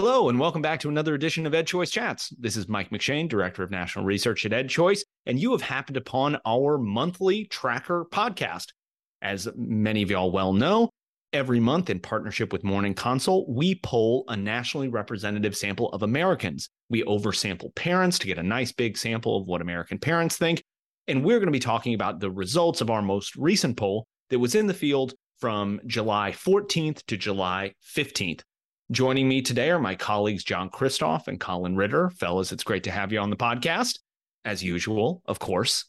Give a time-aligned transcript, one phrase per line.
[0.00, 2.28] Hello, and welcome back to another edition of EdChoice Chats.
[2.38, 6.38] This is Mike McShane, Director of National Research at EdChoice, and you have happened upon
[6.46, 8.66] our monthly tracker podcast.
[9.22, 10.88] As many of y'all well know,
[11.32, 16.70] every month in partnership with Morning Consult, we poll a nationally representative sample of Americans.
[16.88, 20.62] We oversample parents to get a nice big sample of what American parents think.
[21.08, 24.38] And we're going to be talking about the results of our most recent poll that
[24.38, 28.42] was in the field from July 14th to July 15th.
[28.90, 32.08] Joining me today are my colleagues John Kristof and Colin Ritter.
[32.08, 33.98] Fellas, it's great to have you on the podcast,
[34.46, 35.84] as usual, of course.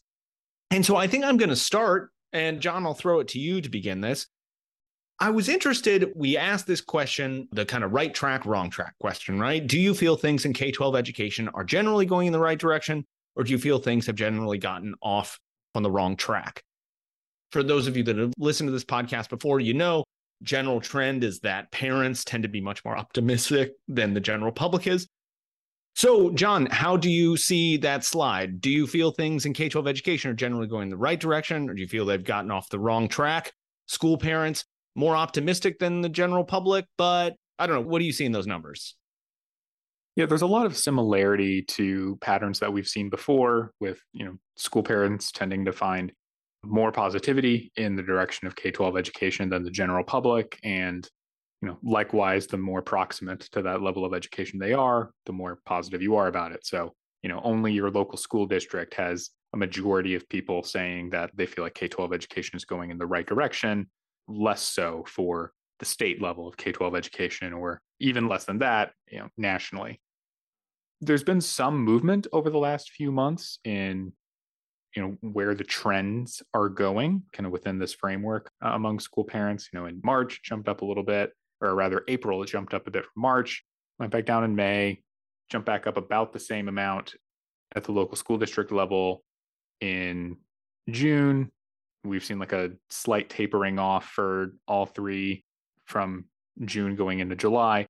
[0.70, 3.62] And so I think I'm going to start, and John, I'll throw it to you
[3.62, 4.28] to begin this.
[5.18, 6.12] I was interested.
[6.14, 9.66] We asked this question, the kind of right track, wrong track question, right?
[9.66, 13.06] Do you feel things in K 12 education are generally going in the right direction,
[13.38, 15.40] or do you feel things have generally gotten off
[15.74, 16.64] on the wrong track?
[17.54, 20.04] For those of you that have listened to this podcast before, you know
[20.44, 24.88] general trend is that parents tend to be much more optimistic than the general public
[24.88, 25.08] is.
[25.96, 28.62] So, John, how do you see that slide?
[28.62, 31.74] Do you feel things in K 12 education are generally going the right direction, or
[31.74, 33.52] do you feel they've gotten off the wrong track?
[33.88, 37.90] School parents more optimistic than the general public, but I don't know.
[37.90, 38.96] What do you see in those numbers?
[40.16, 44.36] Yeah, there's a lot of similarity to patterns that we've seen before with, you know,
[44.58, 46.12] school parents tending to find
[46.64, 51.08] more positivity in the direction of K-12 education than the general public and
[51.62, 55.60] you know likewise the more proximate to that level of education they are the more
[55.66, 56.66] positive you are about it.
[56.66, 56.94] So
[57.24, 61.46] you know only your local school district has a majority of people saying that they
[61.46, 63.90] feel like K-12 education is going in the right direction
[64.28, 69.20] less so for the state level of K-12 education or even less than that you
[69.20, 70.02] know nationally.
[71.02, 74.12] There's been some movement over the last few months in
[74.96, 79.24] you know where the trends are going kind of within this framework uh, among school
[79.24, 81.32] parents you know in march jumped up a little bit
[81.62, 83.64] or rather april it jumped up a bit from march
[84.00, 85.00] went back down in may
[85.50, 87.16] jumped back up about the same amount
[87.76, 89.24] at the local school district level
[89.82, 90.38] in
[90.90, 91.52] june.
[92.04, 95.44] We've seen like a slight tapering off for all three
[95.86, 96.26] from
[96.64, 97.88] june going into july.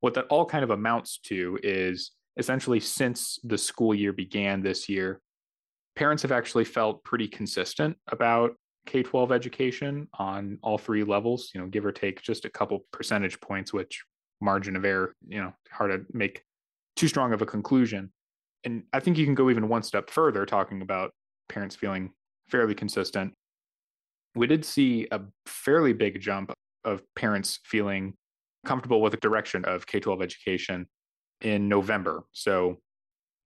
[0.00, 4.88] What that all kind of amounts to is essentially since the school year began this
[4.88, 5.20] year
[5.96, 8.54] parents have actually felt pretty consistent about
[8.86, 12.84] K 12 education on all three levels, you know, give or take just a couple
[12.92, 14.04] percentage points, which
[14.40, 16.42] margin of error, you know, hard to make
[16.94, 18.12] too strong of a conclusion.
[18.64, 21.12] And I think you can go even one step further talking about
[21.48, 22.12] parents feeling
[22.48, 23.32] fairly consistent.
[24.34, 26.52] We did see a fairly big jump
[26.84, 28.14] of parents feeling
[28.64, 30.86] comfortable with the direction of K 12 education
[31.40, 32.24] in November.
[32.32, 32.78] So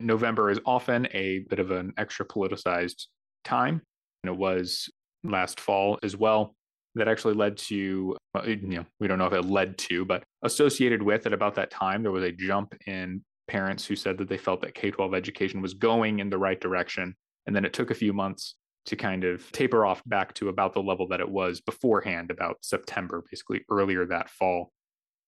[0.00, 3.06] November is often a bit of an extra politicized
[3.44, 3.82] time.
[4.22, 4.90] And it was
[5.24, 6.54] last fall as well.
[6.96, 11.02] That actually led to, you know, we don't know if it led to, but associated
[11.02, 14.38] with at about that time, there was a jump in parents who said that they
[14.38, 17.14] felt that K 12 education was going in the right direction.
[17.46, 18.56] And then it took a few months
[18.86, 22.56] to kind of taper off back to about the level that it was beforehand, about
[22.62, 24.72] September, basically earlier that fall.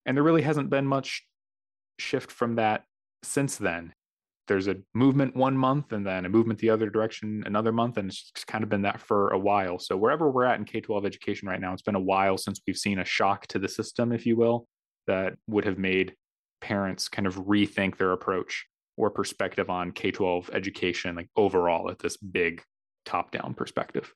[0.04, 1.22] And there really hasn't been much
[1.98, 2.84] shift from that
[3.22, 3.92] since then
[4.48, 8.10] there's a movement one month and then a movement the other direction another month and
[8.10, 9.78] it's kind of been that for a while.
[9.78, 12.76] So wherever we're at in k-12 education right now it's been a while since we've
[12.76, 14.66] seen a shock to the system if you will
[15.06, 16.14] that would have made
[16.60, 18.66] parents kind of rethink their approach
[18.96, 22.62] or perspective on k-12 education like overall at this big
[23.04, 24.12] top down perspective.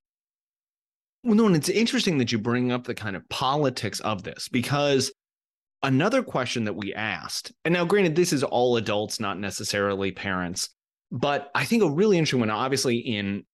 [1.22, 4.48] Well no and it's interesting that you bring up the kind of politics of this
[4.48, 5.12] because
[5.82, 10.70] Another question that we asked, and now granted, this is all adults, not necessarily parents,
[11.12, 13.44] but I think a really interesting one, obviously, in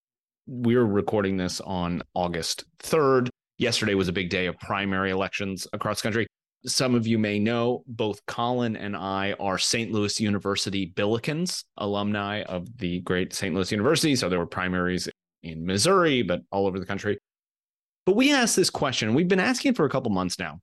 [0.46, 3.28] we're recording this on August 3rd.
[3.58, 6.26] Yesterday was a big day of primary elections across the country.
[6.64, 9.92] Some of you may know both Colin and I are St.
[9.92, 13.54] Louis University Billikens, alumni of the great St.
[13.54, 14.16] Louis University.
[14.16, 15.08] So there were primaries
[15.42, 17.18] in Missouri, but all over the country.
[18.06, 20.60] But we asked this question, we've been asking for a couple months now.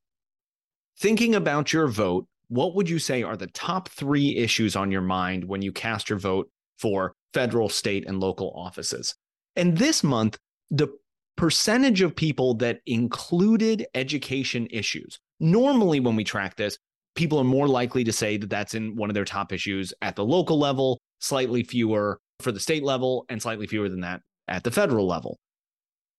[1.00, 5.02] Thinking about your vote, what would you say are the top three issues on your
[5.02, 9.16] mind when you cast your vote for federal, state, and local offices?
[9.56, 10.38] And this month,
[10.70, 10.90] the
[11.38, 15.20] percentage of people that included education issues.
[15.40, 16.78] Normally, when we track this,
[17.16, 20.18] people are more likely to say that that's in one of their top issues at
[20.18, 24.20] the local level, slightly fewer for the state level, and slightly fewer than that
[24.50, 25.38] at the federal level.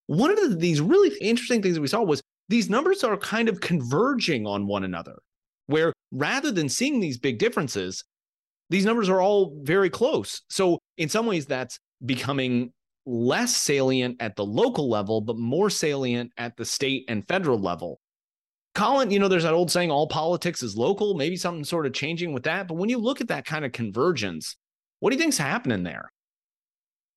[0.07, 3.49] One of the, these really interesting things that we saw was these numbers are kind
[3.49, 5.17] of converging on one another,
[5.69, 8.05] where rather than seeing these big differences,
[8.71, 10.43] these numbers are all very close.
[10.51, 12.73] So, in some ways, that's becoming
[13.07, 18.01] less salient at the local level, but more salient at the state and federal level.
[18.75, 21.15] Colin, you know, there's that old saying, all politics is local.
[21.15, 22.67] Maybe something sort of changing with that.
[22.67, 24.57] But when you look at that kind of convergence,
[24.99, 26.11] what do you think's happening there?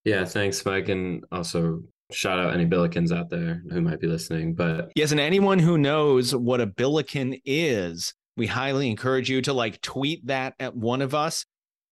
[0.03, 0.89] Yeah, thanks, Mike.
[0.89, 1.81] And also
[2.11, 4.53] shout out any Billikens out there who might be listening.
[4.53, 9.53] But yes, and anyone who knows what a Billiken is, we highly encourage you to
[9.53, 11.45] like tweet that at one of us.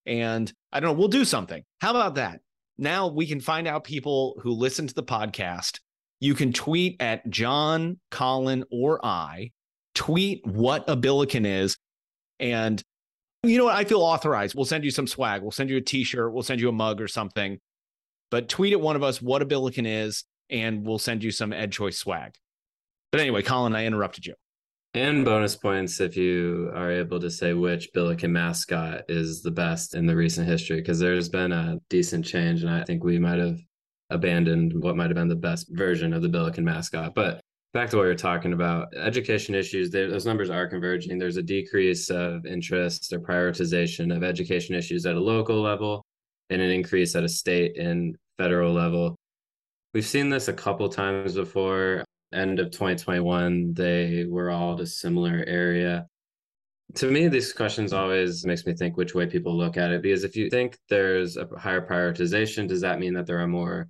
[0.05, 1.63] And I don't know, we'll do something.
[1.79, 2.39] How about that?
[2.77, 5.79] Now we can find out people who listen to the podcast.
[6.19, 9.51] You can tweet at John, Colin, or I.
[9.93, 11.77] Tweet what a Billiken is.
[12.39, 12.81] And
[13.43, 13.75] you know what?
[13.75, 14.55] I feel authorized.
[14.55, 15.41] We'll send you some swag.
[15.41, 16.33] We'll send you a t shirt.
[16.33, 17.59] We'll send you a mug or something
[18.31, 21.53] but tweet at one of us what a Billiken is, and we'll send you some
[21.53, 22.33] Ed Choice swag.
[23.11, 24.33] But anyway, Colin, I interrupted you.
[24.93, 29.95] And bonus points if you are able to say which Billiken mascot is the best
[29.95, 33.39] in the recent history, because there's been a decent change, and I think we might
[33.39, 33.59] have
[34.09, 37.15] abandoned what might have been the best version of the Billiken mascot.
[37.15, 37.39] But
[37.73, 41.17] back to what you're talking about, education issues, those numbers are converging.
[41.17, 46.00] There's a decrease of interest or prioritization of education issues at a local level
[46.51, 49.15] and an increase at a state and federal level.
[49.93, 52.03] We've seen this a couple times before.
[52.33, 56.07] End of 2021, they were all at a similar area.
[56.95, 60.01] To me, these questions always makes me think which way people look at it.
[60.01, 63.89] Because if you think there's a higher prioritization, does that mean that there are more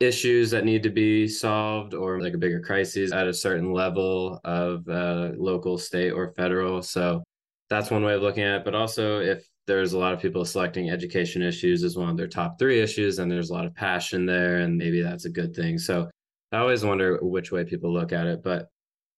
[0.00, 4.40] issues that need to be solved or like a bigger crisis at a certain level
[4.44, 6.82] of uh, local, state, or federal?
[6.82, 7.22] So
[7.68, 8.64] that's one way of looking at it.
[8.64, 12.28] But also, if there's a lot of people selecting education issues as one of their
[12.28, 15.54] top three issues, and there's a lot of passion there, and maybe that's a good
[15.54, 15.78] thing.
[15.78, 16.08] So
[16.52, 18.42] I always wonder which way people look at it.
[18.42, 18.68] But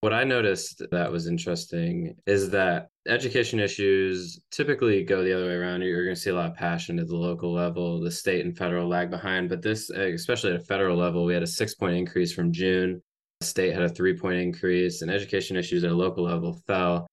[0.00, 5.54] what I noticed that was interesting is that education issues typically go the other way
[5.54, 5.82] around.
[5.82, 8.56] You're going to see a lot of passion at the local level, the state and
[8.56, 9.48] federal lag behind.
[9.48, 13.02] But this, especially at a federal level, we had a six point increase from June.
[13.42, 17.06] state had a three point increase, and education issues at a local level fell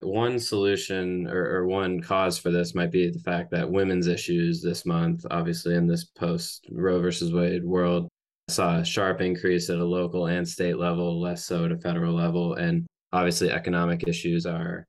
[0.00, 4.60] one solution or, or, one cause for this might be the fact that women's issues
[4.60, 8.08] this month, obviously in this post Roe versus Wade world,
[8.48, 12.14] saw a sharp increase at a local and state level, less so at a federal
[12.14, 12.54] level.
[12.54, 14.86] And obviously economic issues are,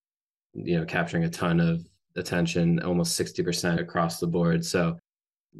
[0.54, 1.86] you know, capturing a ton of
[2.18, 4.66] attention, almost 60% across the board.
[4.66, 4.98] So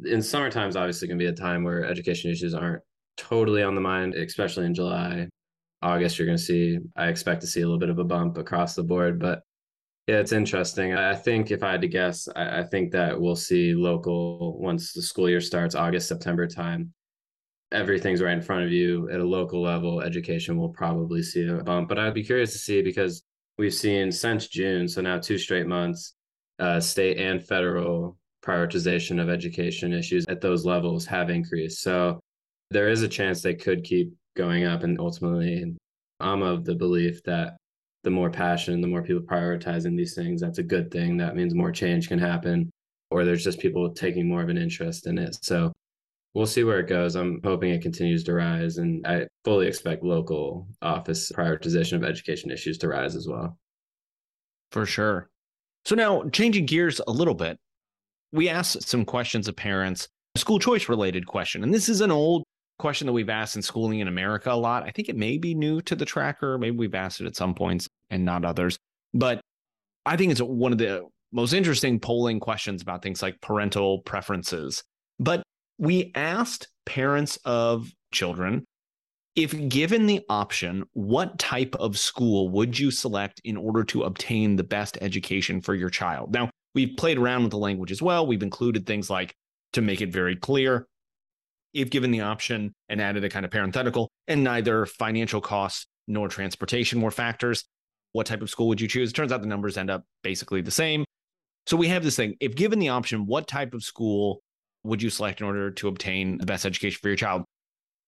[0.04, 2.82] in summer times, obviously can be a time where education issues aren't
[3.16, 5.28] totally on the mind, especially in July.
[5.82, 8.36] August, you're going to see, I expect to see a little bit of a bump
[8.38, 9.18] across the board.
[9.18, 9.42] But
[10.06, 10.94] yeah, it's interesting.
[10.94, 14.92] I think if I had to guess, I, I think that we'll see local once
[14.92, 16.92] the school year starts, August, September time.
[17.70, 20.00] Everything's right in front of you at a local level.
[20.00, 21.88] Education will probably see a bump.
[21.88, 23.22] But I'd be curious to see because
[23.58, 26.14] we've seen since June, so now two straight months,
[26.58, 31.82] uh, state and federal prioritization of education issues at those levels have increased.
[31.82, 32.20] So
[32.70, 34.84] there is a chance they could keep going up.
[34.84, 35.76] And ultimately,
[36.20, 37.58] I'm of the belief that
[38.04, 41.18] the more passion, the more people prioritizing these things, that's a good thing.
[41.18, 42.70] That means more change can happen,
[43.10, 45.36] or there's just people taking more of an interest in it.
[45.42, 45.72] So
[46.32, 47.16] we'll see where it goes.
[47.16, 52.50] I'm hoping it continues to rise, and I fully expect local office prioritization of education
[52.50, 53.58] issues to rise as well.
[54.70, 55.28] For sure.
[55.84, 57.58] So now, changing gears a little bit,
[58.32, 61.62] we asked some questions of parents, school choice related question.
[61.62, 62.44] And this is an old
[62.78, 64.84] question that we've asked in schooling in America a lot.
[64.84, 66.58] I think it may be new to the tracker.
[66.58, 68.78] Maybe we've asked it at some points and not others.
[69.12, 69.40] But
[70.06, 74.82] I think it's one of the most interesting polling questions about things like parental preferences.
[75.18, 75.42] But
[75.78, 78.64] we asked parents of children
[79.36, 84.56] if given the option, what type of school would you select in order to obtain
[84.56, 86.32] the best education for your child?
[86.32, 88.26] Now, we've played around with the language as well.
[88.26, 89.36] We've included things like
[89.74, 90.88] to make it very clear
[91.74, 96.28] if given the option and added a kind of parenthetical, and neither financial costs nor
[96.28, 97.64] transportation were factors,
[98.12, 99.10] what type of school would you choose?
[99.10, 101.04] It turns out the numbers end up basically the same.
[101.66, 102.34] So we have this thing.
[102.40, 104.40] If given the option, what type of school
[104.84, 107.44] would you select in order to obtain the best education for your child?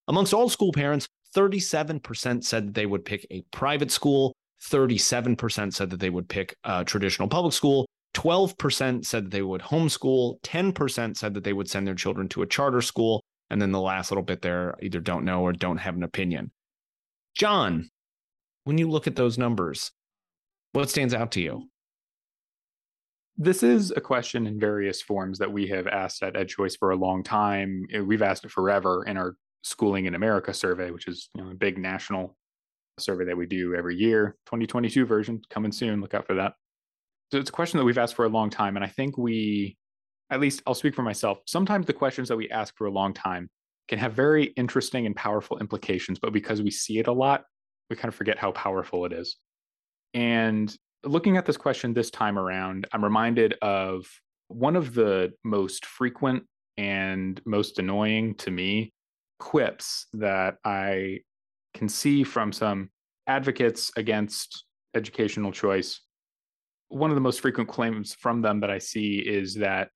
[0.09, 5.91] Amongst all school parents, 37% said that they would pick a private school, 37% said
[5.91, 11.17] that they would pick a traditional public school, 12% said that they would homeschool, 10%
[11.17, 14.11] said that they would send their children to a charter school, and then the last
[14.11, 16.53] little bit there either don't know or don't have an opinion.
[17.35, 17.91] John,
[18.65, 19.91] when you look at those numbers,
[20.73, 21.69] what stands out to you?
[23.37, 26.97] This is a question in various forms that we have asked at EdChoice for a
[26.97, 27.87] long time.
[28.05, 31.55] We've asked it forever in our Schooling in America survey, which is you know, a
[31.55, 32.35] big national
[32.99, 34.37] survey that we do every year.
[34.47, 36.01] 2022 version coming soon.
[36.01, 36.55] Look out for that.
[37.31, 39.77] So it's a question that we've asked for a long time, and I think we
[40.31, 41.39] at least I'll speak for myself.
[41.47, 43.51] Sometimes the questions that we ask for a long time
[43.89, 47.45] can have very interesting and powerful implications, but because we see it a lot,
[47.89, 49.37] we kind of forget how powerful it is.
[50.15, 54.07] And looking at this question this time around, I'm reminded of
[54.49, 56.45] one of the most frequent
[56.77, 58.93] and most annoying to me
[59.39, 61.21] quips that I
[61.75, 62.91] can see from some
[63.27, 66.01] advocates against educational choice.
[66.89, 69.91] One of the most frequent claims from them that I see is that,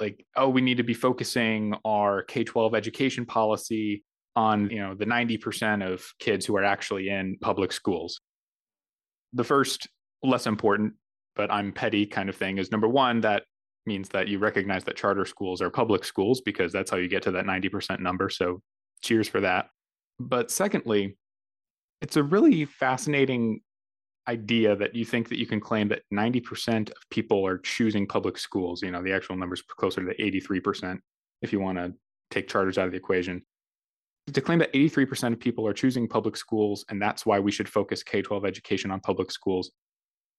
[0.00, 4.94] like, oh, we need to be focusing our K 12 education policy on, you know,
[4.94, 8.20] the 90% of kids who are actually in public schools.
[9.32, 9.88] The first,
[10.22, 10.94] less important,
[11.34, 13.44] but I'm petty kind of thing is number one, that
[13.86, 17.22] means that you recognize that charter schools are public schools because that's how you get
[17.22, 18.28] to that 90% number.
[18.28, 18.60] So
[19.02, 19.68] cheers for that.
[20.18, 21.16] But secondly,
[22.02, 23.60] it's a really fascinating
[24.28, 28.38] idea that you think that you can claim that 90% of people are choosing public
[28.38, 28.82] schools.
[28.82, 30.98] You know, the actual number is closer to 83%
[31.42, 31.92] if you want to
[32.30, 33.42] take charters out of the equation.
[34.32, 37.68] To claim that 83% of people are choosing public schools and that's why we should
[37.68, 39.70] focus K 12 education on public schools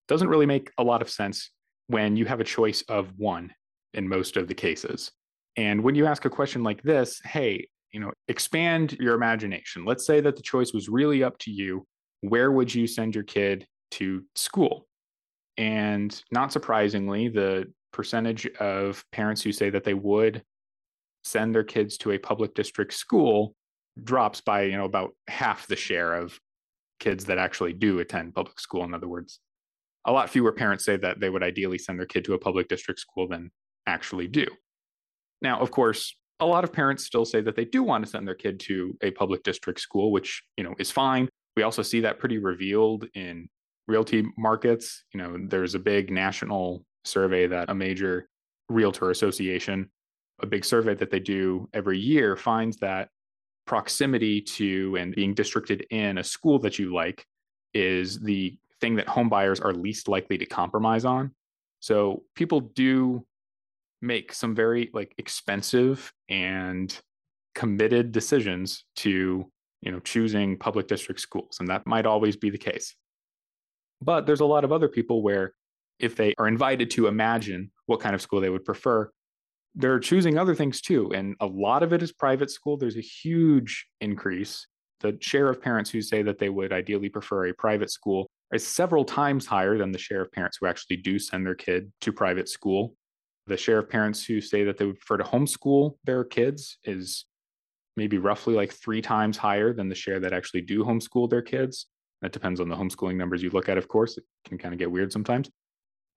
[0.08, 1.51] doesn't really make a lot of sense
[1.88, 3.53] when you have a choice of one
[3.94, 5.12] in most of the cases.
[5.56, 9.86] And when you ask a question like this, hey, you know, expand your imagination.
[9.86, 11.86] Let's say that the choice was really up to you.
[12.22, 14.88] Where would you send your kid to school?
[15.58, 20.44] And not surprisingly, the percentage of parents who say that they would
[21.24, 23.56] send their kids to a public district school
[24.03, 26.39] drops by, you know, about half the share of
[27.00, 28.84] kids that actually do attend public school.
[28.84, 29.39] In other words,
[30.06, 32.67] a lot fewer parents say that they would ideally send their kid to a public
[32.67, 33.51] district school than
[33.88, 34.46] actually do.
[35.41, 38.27] Now, of course, a lot of parents still say that they do want to send
[38.27, 41.27] their kid to a public district school, which, you know, is fine.
[41.56, 43.50] We also see that pretty revealed in
[43.88, 45.03] realty markets.
[45.13, 48.27] You know, there's a big national survey that a major
[48.70, 49.89] realtor association,
[50.41, 53.10] a big survey that they do every year finds that
[53.65, 57.25] proximity to and being districted in a school that you like
[57.74, 61.32] is the thing that home buyers are least likely to compromise on.
[61.79, 63.25] So people do
[64.01, 66.98] make some very like expensive and
[67.56, 69.51] committed decisions to,
[69.82, 72.96] you know, choosing public district schools and that might always be the case.
[74.01, 75.54] But there's a lot of other people where
[76.00, 79.10] if they are invited to imagine what kind of school they would prefer,
[79.75, 81.12] they're choosing other things too.
[81.13, 82.77] And a lot of it is private school.
[82.77, 84.68] There's a huge increase.
[85.00, 88.66] The share of parents who say that they would ideally prefer a private school is
[88.66, 92.12] several times higher than the share of parents who actually do send their kid to
[92.12, 92.96] private school.
[93.46, 97.25] The share of parents who say that they would prefer to homeschool their kids is
[97.96, 101.88] maybe roughly like three times higher than the share that actually do homeschool their kids.
[102.22, 104.18] That depends on the homeschooling numbers you look at, of course.
[104.18, 105.50] It can kind of get weird sometimes.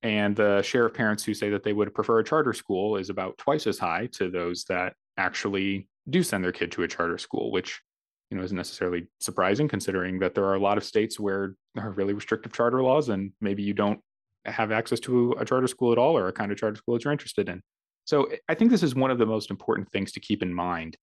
[0.03, 3.11] And the share of parents who say that they would prefer a charter school is
[3.11, 7.19] about twice as high to those that actually do send their kid to a charter
[7.19, 7.83] school, which
[8.31, 11.87] you know isn't necessarily surprising considering that there are a lot of states where there
[11.87, 14.01] are really restrictive charter laws and maybe you don't
[14.45, 17.05] have access to a charter school at all or a kind of charter school that
[17.05, 17.61] you're interested in
[18.05, 20.97] so i think this is one of the most important things to keep in mind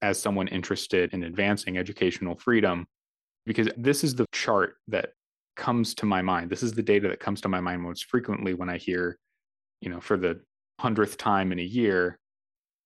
[0.00, 2.86] as someone interested in advancing educational freedom
[3.46, 5.10] because this is the chart that
[5.56, 8.54] comes to my mind this is the data that comes to my mind most frequently
[8.54, 9.18] when i hear
[9.80, 10.40] you know for the
[10.80, 12.18] hundredth time in a year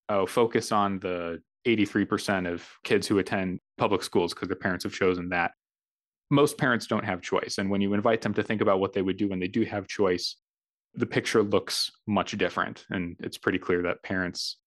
[0.09, 4.93] oh focus on the 83% of kids who attend public schools because their parents have
[4.93, 5.53] chosen that.
[6.31, 7.57] Most parents don't have choice.
[7.59, 9.65] And when you invite them to think about what they would do when they do
[9.65, 10.37] have choice,
[10.95, 12.85] the picture looks much different.
[12.91, 14.59] And it's pretty clear that parents'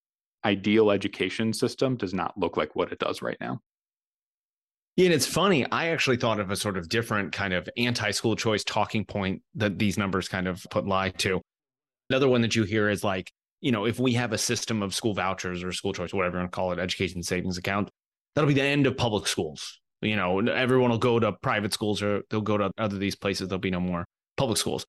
[0.45, 3.59] ideal education system does not look like what it does right now.
[4.99, 5.65] Yeah, and it's funny.
[5.71, 9.41] I actually thought of a sort of different kind of anti school choice talking point
[9.55, 11.39] that these numbers kind of put lie to.
[12.09, 14.93] Another one that you hear is like, you know, if we have a system of
[14.93, 17.89] school vouchers or school choice, whatever you want to call it, education savings account,
[18.35, 19.79] that'll be the end of public schools.
[20.01, 23.47] You know, everyone will go to private schools or they'll go to other these places.
[23.47, 24.03] There'll be no more
[24.35, 24.85] public schools.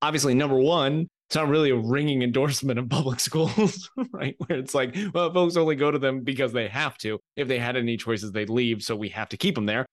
[0.00, 4.36] Obviously, number one, it's not really a ringing endorsement of public schools, right?
[4.36, 7.18] Where it's like, well, folks only go to them because they have to.
[7.36, 8.82] If they had any choices, they'd leave.
[8.82, 9.86] So we have to keep them there.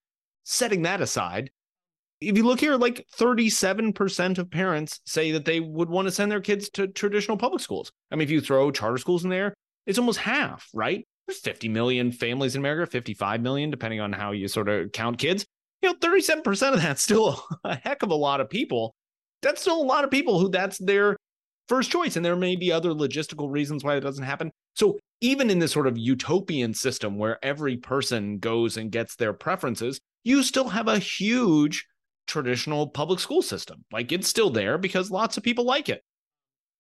[0.44, 1.50] Setting that aside,
[2.20, 6.30] if you look here, like 37% of parents say that they would want to send
[6.30, 7.90] their kids to traditional public schools.
[8.12, 9.54] I mean, if you throw charter schools in there,
[9.86, 11.08] it's almost half, right?
[11.26, 15.18] There's 50 million families in America, 55 million, depending on how you sort of count
[15.18, 15.46] kids.
[15.82, 18.94] You know, 37% of that's still a heck of a lot of people.
[19.42, 21.16] That's still a lot of people who that's their
[21.70, 22.16] first choice.
[22.16, 24.52] And there may be other logistical reasons why it doesn't happen.
[24.76, 29.34] So even in this sort of utopian system where every person goes and gets their
[29.34, 31.86] preferences, you still have a huge
[32.28, 33.84] traditional public school system.
[33.92, 36.04] Like it's still there because lots of people like it.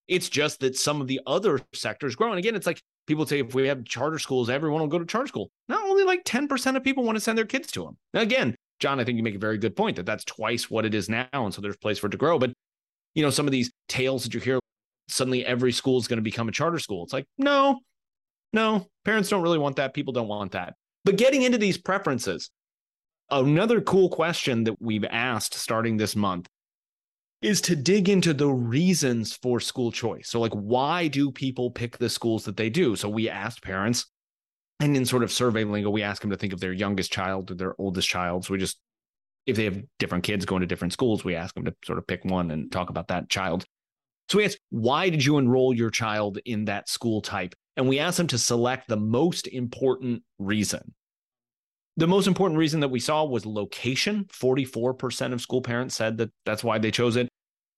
[0.07, 2.29] It's just that some of the other sectors grow.
[2.31, 5.05] And again, it's like people say if we have charter schools, everyone will go to
[5.05, 5.51] charter school.
[5.67, 7.97] Not only like 10% of people want to send their kids to them.
[8.13, 10.85] Now, again, John, I think you make a very good point that that's twice what
[10.85, 11.27] it is now.
[11.31, 12.39] And so there's place for it to grow.
[12.39, 12.53] But,
[13.13, 14.59] you know, some of these tales that you hear,
[15.09, 17.03] suddenly every school is going to become a charter school.
[17.03, 17.79] It's like, no,
[18.53, 19.93] no, parents don't really want that.
[19.93, 20.73] People don't want that.
[21.05, 22.49] But getting into these preferences,
[23.29, 26.47] another cool question that we've asked starting this month
[27.41, 30.29] is to dig into the reasons for school choice.
[30.29, 32.95] So, like, why do people pick the schools that they do?
[32.95, 34.07] So, we asked parents,
[34.81, 37.51] and in sort of survey lingo, we ask them to think of their youngest child
[37.51, 38.45] or their oldest child.
[38.45, 38.77] So, we just,
[39.45, 42.07] if they have different kids going to different schools, we ask them to sort of
[42.07, 43.65] pick one and talk about that child.
[44.29, 47.55] So, we asked, why did you enroll your child in that school type?
[47.77, 50.93] And we asked them to select the most important reason.
[51.97, 54.25] The most important reason that we saw was location.
[54.25, 57.27] 44% of school parents said that that's why they chose it.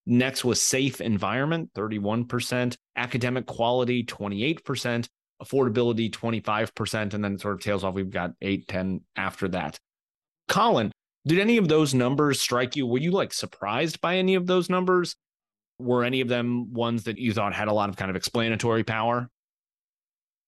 [0.05, 5.07] Next was safe environment, 31%, academic quality, 28%,
[5.41, 7.93] affordability, 25%, and then it sort of tails off.
[7.93, 9.77] We've got 8, 10 after that.
[10.47, 10.91] Colin,
[11.25, 12.87] did any of those numbers strike you?
[12.87, 15.15] Were you like surprised by any of those numbers?
[15.81, 18.83] Were any of them ones that you thought had a lot of kind of explanatory
[18.83, 19.29] power?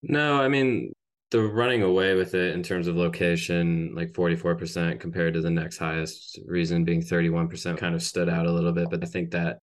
[0.01, 0.93] No, I mean,
[1.31, 5.77] the running away with it in terms of location, like 44% compared to the next
[5.77, 8.89] highest reason being 31%, kind of stood out a little bit.
[8.89, 9.57] But I think that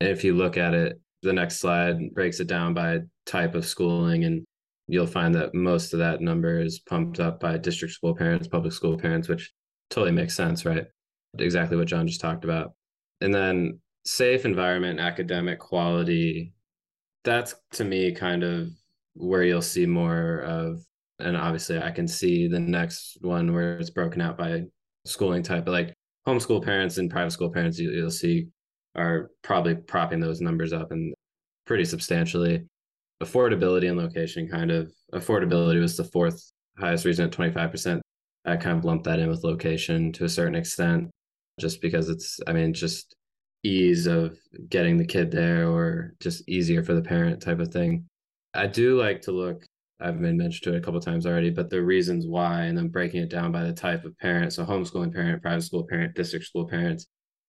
[0.00, 4.24] if you look at it, the next slide breaks it down by type of schooling,
[4.24, 4.44] and
[4.86, 8.72] you'll find that most of that number is pumped up by district school parents, public
[8.72, 9.52] school parents, which
[9.90, 10.86] totally makes sense, right?
[11.38, 12.74] Exactly what John just talked about.
[13.20, 16.54] And then safe environment, academic quality,
[17.24, 18.70] that's to me kind of
[19.14, 20.80] where you'll see more of
[21.18, 24.62] and obviously I can see the next one where it's broken out by
[25.04, 25.94] schooling type, but like
[26.26, 28.46] homeschool parents and private school parents, you, will see
[28.94, 31.12] are probably propping those numbers up and
[31.66, 32.64] pretty substantially.
[33.22, 38.00] Affordability and location kind of affordability was the fourth highest reason at 25%.
[38.46, 41.10] I kind of lumped that in with location to a certain extent,
[41.58, 43.16] just because it's, I mean, just
[43.62, 48.04] ease of getting the kid there or just easier for the parent type of thing.
[48.54, 49.64] I do like to look
[50.00, 52.88] I've been mentioned to it a couple times already, but the reasons why, and then
[52.88, 54.52] breaking it down by the type of parent.
[54.52, 57.06] So homeschooling parent, private school parent, district school parents.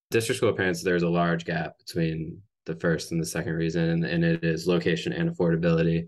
[0.10, 4.04] District school parents, there's a large gap between the first and the second reason, and,
[4.06, 6.08] and it is location and affordability.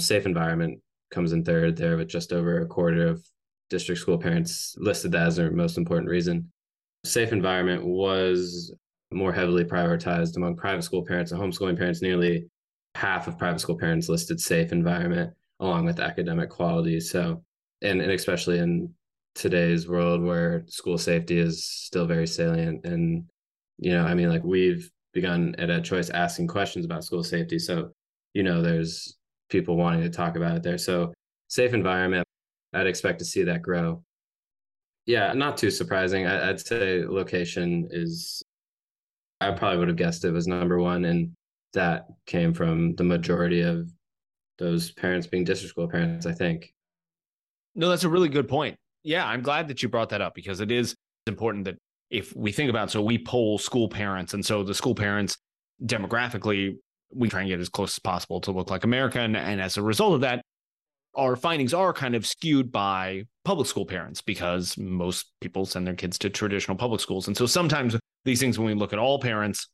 [0.00, 3.22] Safe environment comes in third there with just over a quarter of
[3.68, 6.50] district school parents listed that as their most important reason.
[7.04, 8.74] Safe environment was
[9.14, 12.02] more heavily prioritized among private school parents and homeschooling parents.
[12.02, 12.46] Nearly
[12.94, 17.00] half of private school parents listed safe environment along with academic quality.
[17.00, 17.42] So,
[17.82, 18.92] and, and especially in
[19.34, 22.84] today's world where school safety is still very salient.
[22.84, 23.24] And,
[23.78, 27.58] you know, I mean, like we've begun at EdChoice asking questions about school safety.
[27.58, 27.90] So,
[28.34, 29.16] you know, there's
[29.50, 30.78] people wanting to talk about it there.
[30.78, 31.12] So,
[31.48, 32.26] safe environment,
[32.72, 34.02] I'd expect to see that grow.
[35.06, 36.26] Yeah, not too surprising.
[36.26, 38.42] I, would say location is,
[39.48, 41.04] I probably would have guessed it was number one.
[41.04, 41.32] And
[41.72, 43.90] that came from the majority of
[44.58, 46.72] those parents being district school parents, I think.
[47.74, 48.76] No, that's a really good point.
[49.02, 50.94] Yeah, I'm glad that you brought that up because it is
[51.26, 51.76] important that
[52.10, 55.38] if we think about so we poll school parents and so the school parents
[55.84, 56.76] demographically
[57.14, 59.82] we try and get as close as possible to look like American and as a
[59.82, 60.42] result of that
[61.14, 65.94] our findings are kind of skewed by public school parents because most people send their
[65.94, 69.18] kids to traditional public schools and so sometimes these things when we look at all
[69.18, 69.68] parents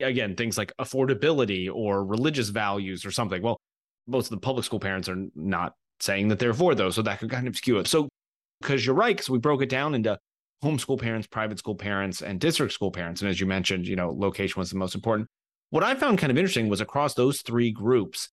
[0.00, 3.58] again things like affordability or religious values or something well
[4.08, 6.94] most of the public school parents are not saying that they're for those.
[6.94, 7.86] So that could kind of skew it.
[7.86, 8.08] So,
[8.60, 10.18] because you're right, because we broke it down into
[10.64, 13.20] homeschool parents, private school parents, and district school parents.
[13.20, 15.28] And as you mentioned, you know, location was the most important.
[15.70, 18.30] What I found kind of interesting was across those three groups,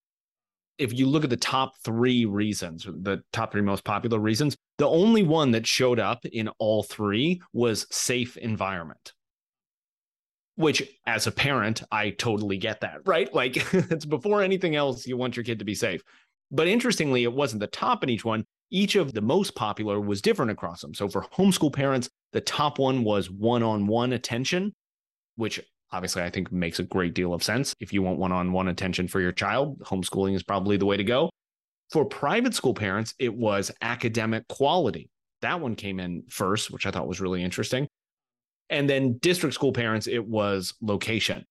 [0.78, 4.88] if you look at the top three reasons, the top three most popular reasons, the
[4.88, 9.14] only one that showed up in all three was safe environment
[10.56, 13.34] which as a parent i totally get that right?
[13.34, 16.02] Like it's before anything else you want your kid to be safe.
[16.52, 18.46] But interestingly it wasn't the top in each one.
[18.72, 20.94] Each of the most popular was different across them.
[20.94, 24.74] So for homeschool parents the top one was one-on-one attention
[25.38, 25.60] which
[25.92, 27.74] obviously i think makes a great deal of sense.
[27.80, 31.30] If you want one-on-one attention for your child homeschooling is probably the way to go.
[31.92, 35.10] For private school parents it was academic quality.
[35.42, 37.88] That one came in first which i thought was really interesting
[38.70, 41.46] and then district school parents, it was location.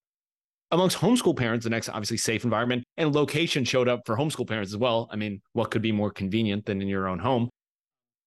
[0.70, 4.72] Amongst homeschool parents, the next obviously safe environment and location showed up for homeschool parents
[4.72, 5.08] as well.
[5.12, 7.48] I mean, what could be more convenient than in your own home?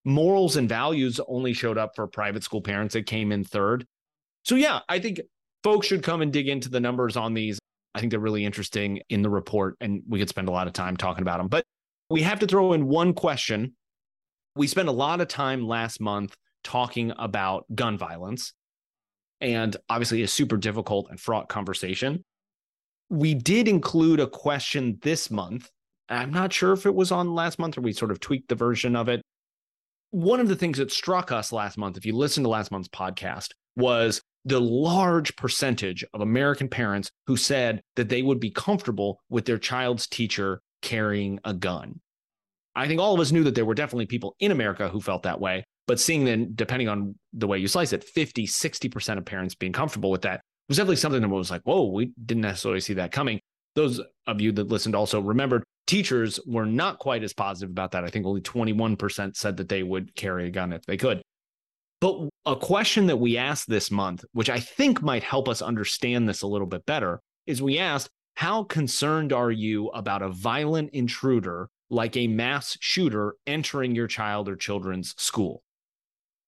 [0.06, 2.95] Morals and values only showed up for private school parents.
[2.95, 3.86] It came in third.
[4.43, 5.19] So, yeah, I think
[5.63, 7.60] folks should come and dig into the numbers on these.
[7.93, 10.73] I think they're really interesting in the report, and we could spend a lot of
[10.73, 11.50] time talking about them.
[11.50, 11.65] But
[12.10, 13.76] we have to throw in one question.
[14.56, 18.54] We spent a lot of time last month talking about gun violence
[19.41, 22.23] and obviously a super difficult and fraught conversation.
[23.10, 25.69] We did include a question this month.
[26.10, 28.56] I'm not sure if it was on last month or we sort of tweaked the
[28.56, 29.21] version of it.
[30.12, 32.88] One of the things that struck us last month, if you listen to last month's
[32.88, 39.19] podcast, was the large percentage of American parents who said that they would be comfortable
[39.30, 42.00] with their child's teacher carrying a gun.
[42.76, 45.23] I think all of us knew that there were definitely people in America who felt
[45.23, 49.26] that way, but seeing then, depending on the way you slice it, 50, 60% of
[49.26, 52.82] parents being comfortable with that was definitely something that was like, whoa, we didn't necessarily
[52.82, 53.39] see that coming.
[53.76, 58.04] Those of you that listened also remembered teachers were not quite as positive about that.
[58.04, 61.21] I think only 21% said that they would carry a gun if they could.
[62.02, 66.28] But a question that we asked this month, which I think might help us understand
[66.28, 70.91] this a little bit better, is we asked, How concerned are you about a violent
[70.91, 75.63] intruder like a mass shooter entering your child or children's school?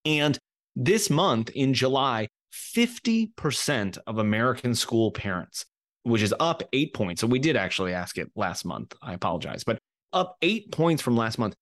[0.10, 0.40] And
[0.76, 2.28] this month in July,
[2.76, 5.66] 50% of American school parents,
[6.02, 7.22] which is up eight points.
[7.22, 8.96] So we did actually ask it last month.
[9.04, 9.78] I apologize, but
[10.12, 11.56] up eight points from last month.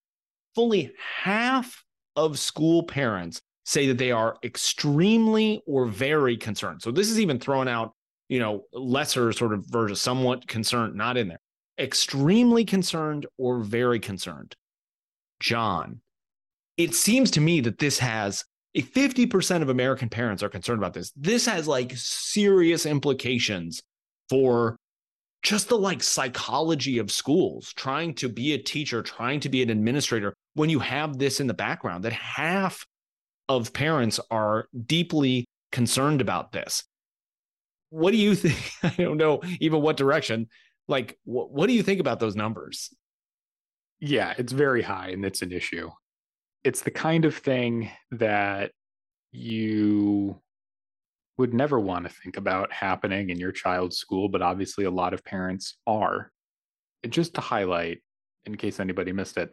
[0.55, 1.83] Fully half
[2.15, 6.81] of school parents say that they are extremely or very concerned.
[6.81, 7.91] So this is even throwing out,
[8.29, 11.41] you know, lesser sort of version, somewhat concerned, not in there.
[11.77, 14.55] Extremely concerned or very concerned.
[15.41, 15.99] John,
[16.77, 20.93] it seems to me that this has if 50% of American parents are concerned about
[20.93, 23.81] this, this has like serious implications
[24.29, 24.77] for
[25.41, 29.71] just the like psychology of schools, trying to be a teacher, trying to be an
[29.71, 32.85] administrator when you have this in the background that half
[33.49, 36.83] of parents are deeply concerned about this.
[37.89, 38.71] What do you think?
[38.83, 40.49] I don't know even what direction.
[40.87, 42.93] Like, what, what do you think about those numbers?
[43.99, 45.89] Yeah, it's very high and it's an issue
[46.67, 48.71] it's the kind of thing that
[49.31, 50.37] you
[51.37, 55.13] would never want to think about happening in your child's school, but obviously a lot
[55.13, 56.29] of parents are.
[57.03, 57.99] And just to highlight,
[58.45, 59.49] in case anybody missed it,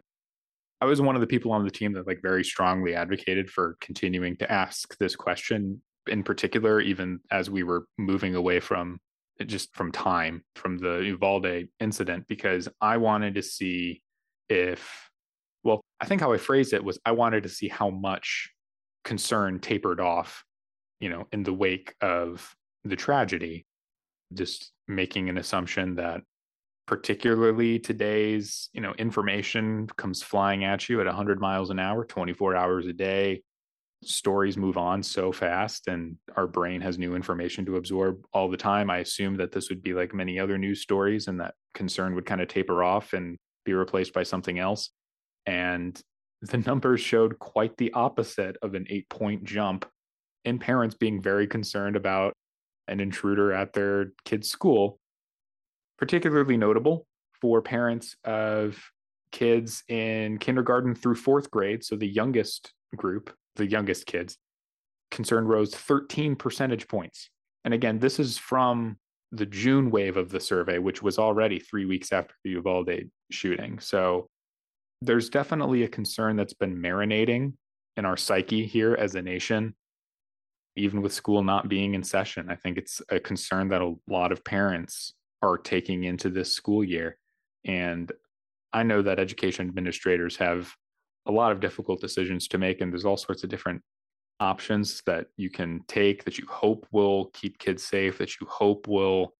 [0.81, 3.77] I was one of the people on the team that like very strongly advocated for
[3.79, 8.99] continuing to ask this question in particular, even as we were moving away from
[9.45, 14.01] just from time from the Uvalde incident, because I wanted to see
[14.49, 15.09] if
[16.01, 18.51] I think how I phrased it was I wanted to see how much
[19.03, 20.43] concern tapered off,
[20.99, 23.65] you know, in the wake of the tragedy,
[24.33, 26.21] just making an assumption that
[26.87, 32.55] particularly today's, you know, information comes flying at you at 100 miles an hour, 24
[32.55, 33.41] hours a day.
[34.03, 38.57] Stories move on so fast and our brain has new information to absorb all the
[38.57, 38.89] time.
[38.89, 42.25] I assumed that this would be like many other news stories and that concern would
[42.25, 44.91] kind of taper off and be replaced by something else.
[45.45, 45.99] And
[46.41, 49.85] the numbers showed quite the opposite of an eight point jump
[50.43, 52.33] in parents being very concerned about
[52.87, 54.99] an intruder at their kid's school.
[55.97, 57.07] Particularly notable
[57.41, 58.77] for parents of
[59.31, 64.37] kids in kindergarten through fourth grade, so the youngest group, the youngest kids,
[65.11, 67.29] concern rose 13 percentage points.
[67.63, 68.97] And again, this is from
[69.31, 73.79] the June wave of the survey, which was already three weeks after the Uvalde shooting.
[73.79, 74.29] So
[75.01, 77.53] there's definitely a concern that's been marinating
[77.97, 79.75] in our psyche here as a nation,
[80.75, 82.49] even with school not being in session.
[82.49, 86.83] I think it's a concern that a lot of parents are taking into this school
[86.83, 87.17] year.
[87.65, 88.11] And
[88.73, 90.73] I know that education administrators have
[91.25, 93.81] a lot of difficult decisions to make, and there's all sorts of different
[94.39, 98.87] options that you can take that you hope will keep kids safe, that you hope
[98.87, 99.33] will,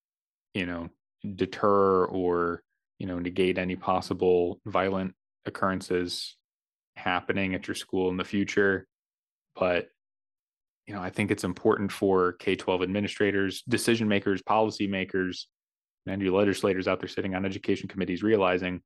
[0.53, 0.89] you know,
[1.35, 2.63] deter or,
[2.97, 5.13] you know, negate any possible violent
[5.45, 6.37] occurrences
[6.95, 8.87] happening at your school in the future
[9.55, 9.87] but
[10.87, 15.47] you know i think it's important for k-12 administrators decision makers policy makers
[16.07, 18.81] and your legislators out there sitting on education committees realizing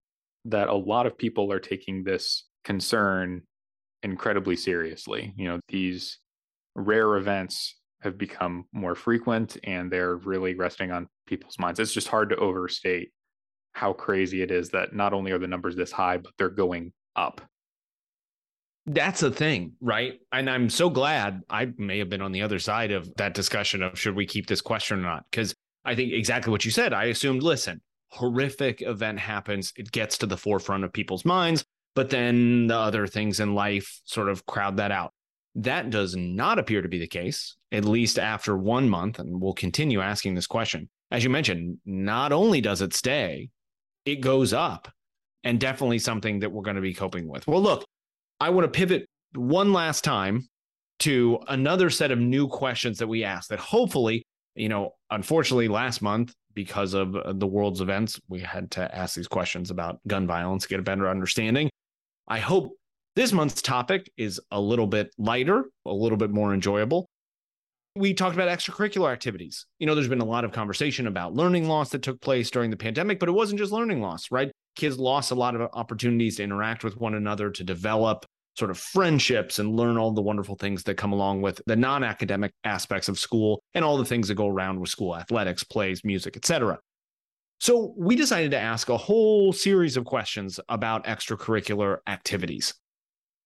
[0.46, 3.42] that a lot of people are taking this concern
[4.04, 5.34] incredibly seriously.
[5.36, 6.20] You know these
[6.76, 11.80] rare events have become more frequent and they're really resting on people's minds.
[11.80, 13.12] It's just hard to overstate
[13.80, 16.92] how crazy it is that not only are the numbers this high, but they're going
[17.16, 17.40] up.
[18.86, 20.20] That's a thing, right?
[20.34, 23.82] And I'm so glad I may have been on the other side of that discussion
[23.82, 25.24] of should we keep this question or not?
[25.32, 26.92] Because I think exactly what you said.
[26.92, 31.64] I assumed, listen, horrific event happens, it gets to the forefront of people's minds,
[31.96, 35.14] but then the other things in life sort of crowd that out.
[35.56, 39.20] That does not appear to be the case, at least after one month.
[39.20, 40.90] And we'll continue asking this question.
[41.12, 43.50] As you mentioned, not only does it stay,
[44.12, 44.88] it goes up
[45.44, 47.48] and definitely something that we're going to be coping with.
[47.48, 47.86] Well, look,
[48.40, 50.48] I want to pivot one last time
[51.00, 54.24] to another set of new questions that we asked that hopefully,
[54.56, 59.16] you know, unfortunately last month, because of uh, the world's events, we had to ask
[59.16, 61.70] these questions about gun violence, to get a better understanding.
[62.28, 62.74] I hope
[63.16, 67.08] this month's topic is a little bit lighter, a little bit more enjoyable.
[67.96, 69.66] We talked about extracurricular activities.
[69.80, 72.70] You know, there's been a lot of conversation about learning loss that took place during
[72.70, 74.52] the pandemic, but it wasn't just learning loss, right?
[74.76, 78.26] Kids lost a lot of opportunities to interact with one another, to develop
[78.60, 82.52] sort of friendships and learn all the wonderful things that come along with the non-academic
[82.66, 86.36] aspects of school and all the things that go around with school athletics plays music
[86.36, 86.78] etc
[87.62, 92.74] so we decided to ask a whole series of questions about extracurricular activities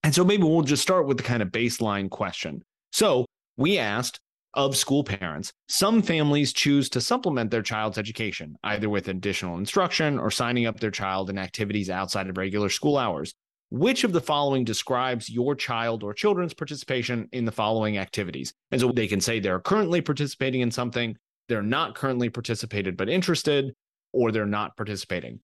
[0.04, 3.24] and so maybe we'll just start with the kind of baseline question so
[3.56, 4.20] we asked
[4.54, 10.20] of school parents, some families choose to supplement their child's education, either with additional instruction
[10.20, 13.34] or signing up their child in activities outside of regular school hours.
[13.70, 18.54] Which of the following describes your child or children's participation in the following activities?
[18.72, 21.18] And so they can say they're currently participating in something,
[21.50, 23.74] they're not currently participated but interested,
[24.12, 25.40] or they're not participating.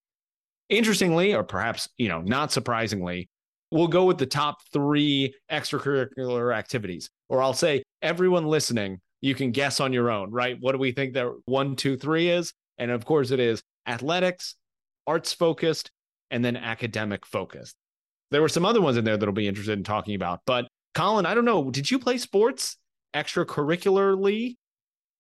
[0.70, 3.30] Interestingly, or perhaps, you know, not surprisingly,
[3.72, 7.10] we'll go with the top three extracurricular activities.
[7.30, 10.58] Or I'll say, everyone listening, you can guess on your own, right?
[10.60, 12.54] What do we think that one, two, three is?
[12.78, 14.56] And of course, it is athletics,
[15.06, 15.92] arts focused,
[16.32, 17.76] and then academic focused.
[18.32, 20.42] There were some other ones in there that'll be interested in talking about.
[20.46, 22.78] But Colin, I don't know, did you play sports
[23.16, 24.56] extracurricularly?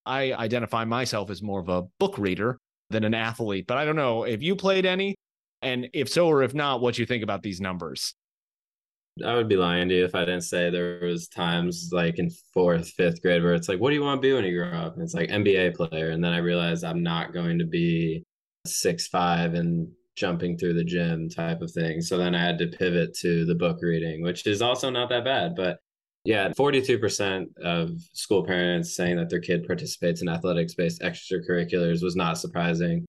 [0.05, 2.57] I identify myself as more of a book reader
[2.89, 5.15] than an athlete, but I don't know if you played any.
[5.61, 8.15] And if so, or if not, what you think about these numbers?
[9.25, 12.29] I would be lying to you if I didn't say there was times like in
[12.53, 14.77] fourth, fifth grade where it's like, what do you want to be when you grow
[14.77, 14.93] up?
[14.93, 16.11] And it's like NBA player.
[16.11, 18.23] And then I realized I'm not going to be
[18.65, 22.01] six five and jumping through the gym type of thing.
[22.01, 25.23] So then I had to pivot to the book reading, which is also not that
[25.23, 25.55] bad.
[25.55, 25.79] But
[26.25, 32.15] yeah, 42% of school parents saying that their kid participates in athletics based extracurriculars was
[32.15, 33.05] not surprising.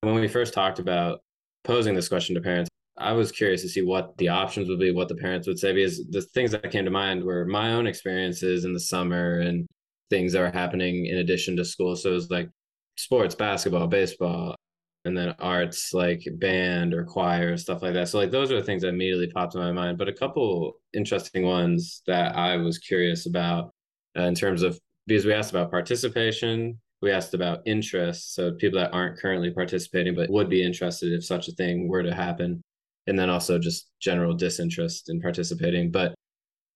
[0.00, 1.20] When we first talked about
[1.64, 2.67] posing this question to parents,
[3.00, 5.72] I was curious to see what the options would be, what the parents would say,
[5.72, 9.66] because the things that came to mind were my own experiences in the summer and
[10.10, 11.96] things that were happening in addition to school.
[11.96, 12.48] So it was like
[12.96, 14.56] sports, basketball, baseball,
[15.04, 18.08] and then arts like band or choir stuff like that.
[18.08, 19.98] So like those are the things that immediately popped in my mind.
[19.98, 23.72] But a couple interesting ones that i was curious about
[24.18, 28.34] uh, in terms of because we asked about participation we asked about interest.
[28.34, 32.02] So people that aren't currently participating but would be interested if such a thing were
[32.02, 32.62] to happen
[33.08, 36.14] and then also just general disinterest in participating but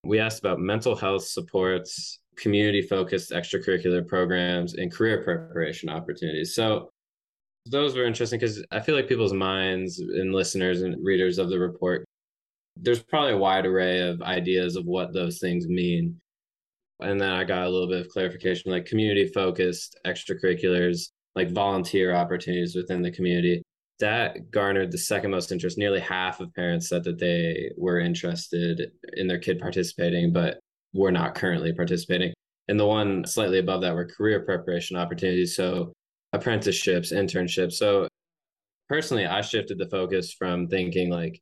[0.04, 6.90] we asked about mental health supports community focused extracurricular programs and career preparation opportunities so
[7.66, 11.58] those were interesting because I feel like people's minds and listeners and readers of the
[11.58, 12.04] report,
[12.76, 16.18] there's probably a wide array of ideas of what those things mean.
[17.00, 22.14] And then I got a little bit of clarification like community focused extracurriculars, like volunteer
[22.14, 23.62] opportunities within the community.
[24.02, 25.78] That garnered the second most interest.
[25.78, 30.58] Nearly half of parents said that they were interested in their kid participating, but
[30.92, 32.34] were not currently participating.
[32.66, 35.54] And the one slightly above that were career preparation opportunities.
[35.54, 35.92] So
[36.32, 37.74] apprenticeships, internships.
[37.74, 38.08] So
[38.88, 41.40] personally, I shifted the focus from thinking like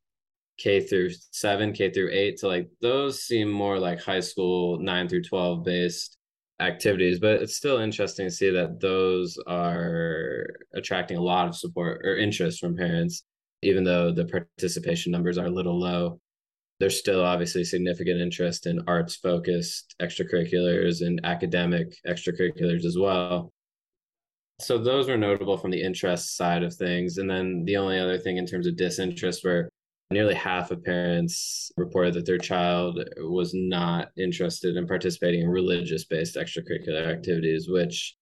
[0.58, 5.08] K through seven, K through eight to like those seem more like high school nine
[5.08, 6.18] through 12 based
[6.60, 12.04] activities, but it's still interesting to see that those are attracting a lot of support
[12.04, 13.24] or interest from parents,
[13.62, 16.20] even though the participation numbers are a little low.
[16.78, 23.52] There's still obviously significant interest in arts focused extracurriculars and academic extracurriculars as well
[24.60, 27.18] so those were notable from the interest side of things.
[27.18, 29.70] And then the only other thing in terms of disinterest where
[30.10, 36.04] nearly half of parents reported that their child was not interested in participating in religious
[36.04, 38.16] based extracurricular activities, which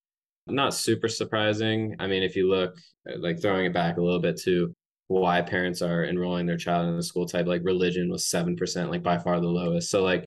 [0.46, 1.96] not super surprising.
[1.98, 2.76] I mean, if you look
[3.18, 4.72] like throwing it back a little bit to
[5.08, 9.02] why parents are enrolling their child in a school type, like religion was 7%, like
[9.02, 9.90] by far the lowest.
[9.90, 10.24] So, like,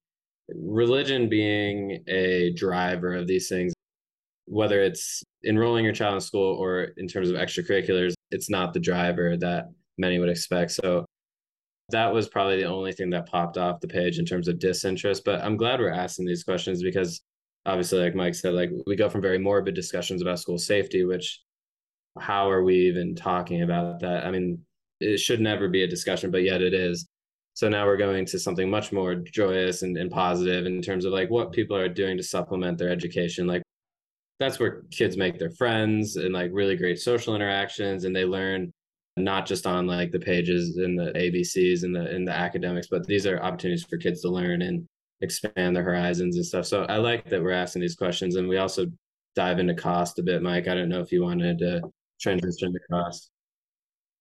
[0.55, 3.73] religion being a driver of these things
[4.51, 8.79] whether it's enrolling your child in school or in terms of extracurriculars, it's not the
[8.81, 9.65] driver that
[9.97, 10.71] many would expect.
[10.71, 11.05] So
[11.91, 15.23] that was probably the only thing that popped off the page in terms of disinterest.
[15.23, 17.21] But I'm glad we're asking these questions because
[17.65, 21.41] obviously, like Mike said, like we go from very morbid discussions about school safety, which
[22.19, 24.25] how are we even talking about that?
[24.25, 24.59] I mean,
[24.99, 27.07] it should never be a discussion, but yet it is.
[27.53, 31.11] So now we're going to something much more joyous and, and positive in terms of
[31.11, 33.45] like what people are doing to supplement their education.
[33.45, 33.61] Like
[34.39, 38.71] that's where kids make their friends and like really great social interactions and they learn
[39.17, 43.05] not just on like the pages and the abcs and the in the academics but
[43.07, 44.87] these are opportunities for kids to learn and
[45.21, 46.65] expand their horizons and stuff.
[46.65, 48.87] So I like that we're asking these questions and we also
[49.35, 50.67] dive into cost a bit, Mike.
[50.67, 51.81] I don't know if you wanted to
[52.19, 53.29] transition to cost.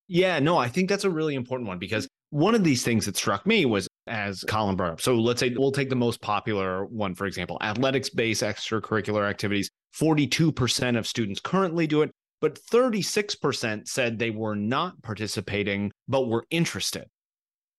[0.08, 3.16] Yeah, no, I think that's a really important one because one of these things that
[3.16, 5.00] struck me was as Colin brought up.
[5.00, 9.70] So let's say we'll take the most popular one, for example, athletics based extracurricular activities.
[9.98, 16.44] 42% of students currently do it, but 36% said they were not participating, but were
[16.50, 17.04] interested.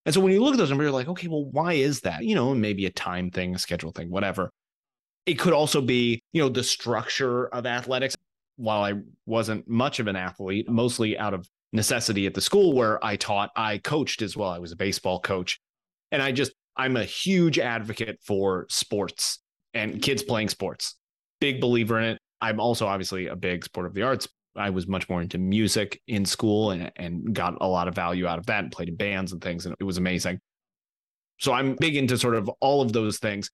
[0.04, 2.24] And so when you look at those numbers, you're like, okay, well, why is that?
[2.24, 4.50] You know, maybe a time thing, a schedule thing, whatever.
[5.26, 8.16] It could also be, you know, the structure of athletics.
[8.56, 8.94] While I
[9.26, 13.50] wasn't much of an athlete, mostly out of necessity at the school where I taught,
[13.56, 14.50] I coached as well.
[14.50, 15.58] I was a baseball coach.
[16.10, 19.38] And I just, I'm a huge advocate for sports
[19.72, 20.96] and kids playing sports.
[21.40, 22.18] Big believer in it.
[22.40, 26.00] I'm also obviously a big sport of the arts I was much more into music
[26.06, 28.96] in school and, and got a lot of value out of that and played in
[28.96, 29.66] bands and things.
[29.66, 30.40] And it was amazing.
[31.38, 33.50] So I'm big into sort of all of those things.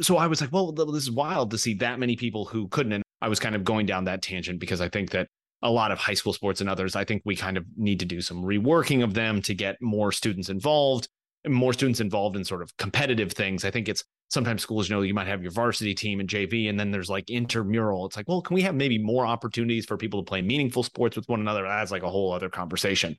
[0.00, 2.92] So I was like, well, this is wild to see that many people who couldn't.
[2.92, 5.28] And I was kind of going down that tangent because I think that
[5.62, 8.06] a lot of high school sports and others, I think we kind of need to
[8.06, 11.08] do some reworking of them to get more students involved,
[11.46, 13.64] more students involved in sort of competitive things.
[13.64, 16.68] I think it's sometimes schools, you know, you might have your varsity team and JV,
[16.68, 18.04] and then there's like intramural.
[18.04, 21.16] It's like, well, can we have maybe more opportunities for people to play meaningful sports
[21.16, 21.62] with one another?
[21.62, 23.16] That's like a whole other conversation.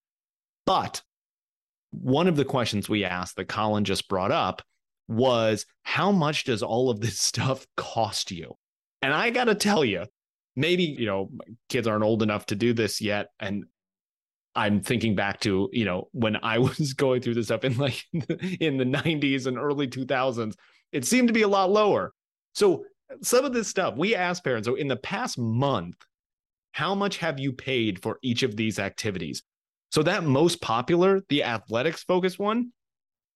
[0.65, 1.01] But
[1.91, 4.61] one of the questions we asked that Colin just brought up
[5.07, 8.53] was how much does all of this stuff cost you?
[9.01, 10.05] And I got to tell you,
[10.55, 11.31] maybe, you know,
[11.69, 13.29] kids aren't old enough to do this yet.
[13.39, 13.65] And
[14.55, 18.03] I'm thinking back to, you know, when I was going through this stuff in like
[18.13, 20.53] in the 90s and early 2000s,
[20.91, 22.11] it seemed to be a lot lower.
[22.53, 22.85] So
[23.21, 24.67] some of this stuff we asked parents.
[24.67, 25.95] So in the past month,
[26.71, 29.43] how much have you paid for each of these activities?
[29.91, 32.71] So that most popular, the athletics focused one,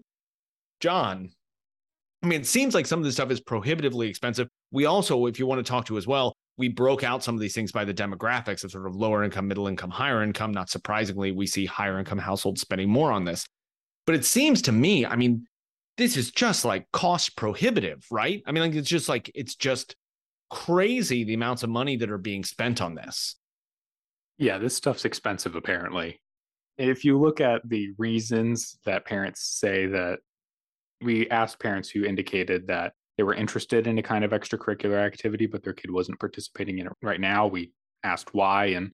[0.79, 1.31] John,
[2.23, 4.47] I mean, it seems like some of this stuff is prohibitively expensive.
[4.71, 7.41] We also, if you want to talk to as well, we broke out some of
[7.41, 10.51] these things by the demographics of sort of lower income, middle income, higher income.
[10.51, 13.45] Not surprisingly, we see higher income households spending more on this.
[14.05, 15.45] But it seems to me, I mean,
[15.97, 18.43] this is just like cost prohibitive, right?
[18.45, 19.95] I mean, like it's just like, it's just
[20.49, 23.35] crazy the amounts of money that are being spent on this.
[24.37, 26.21] Yeah, this stuff's expensive, apparently.
[26.77, 30.19] If you look at the reasons that parents say that
[31.01, 35.45] we asked parents who indicated that they were interested in a kind of extracurricular activity,
[35.45, 37.47] but their kid wasn't participating in it right now.
[37.47, 37.71] We
[38.03, 38.67] asked why.
[38.67, 38.91] And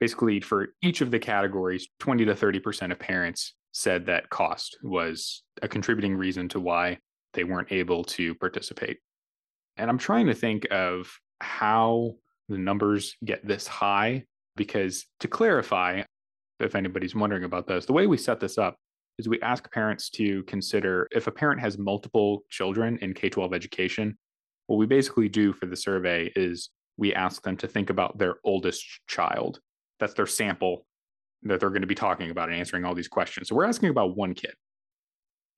[0.00, 5.42] basically, for each of the categories, 20 to 30% of parents said that cost was
[5.62, 6.98] a contributing reason to why
[7.34, 8.98] they weren't able to participate.
[9.76, 12.16] And I'm trying to think of how
[12.48, 14.24] the numbers get this high,
[14.56, 16.02] because to clarify,
[16.58, 18.76] if anybody's wondering about this, the way we set this up
[19.20, 23.52] is we ask parents to consider if a parent has multiple children in K 12
[23.52, 24.16] education,
[24.66, 28.36] what we basically do for the survey is we ask them to think about their
[28.44, 29.60] oldest child.
[29.98, 30.86] That's their sample
[31.42, 33.48] that they're going to be talking about and answering all these questions.
[33.48, 34.54] So we're asking about one kid.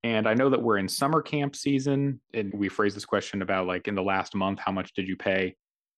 [0.04, 3.66] And I know that we're in summer camp season, and we phrase this question about
[3.66, 5.54] like in the last month, how much did you pay?